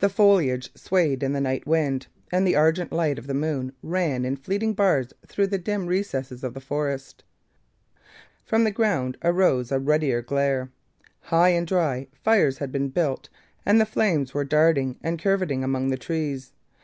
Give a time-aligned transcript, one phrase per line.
[0.00, 4.24] The foliage swayed in the night wind, and the argent light of the moon ran
[4.24, 7.22] in fleeting bars through the dim recesses of the forest.
[8.44, 10.70] From the ground arose a ruddier glare.
[11.20, 13.28] High and dry, fires had been built
[13.64, 16.50] and the flames were darting and curvetting among the trees.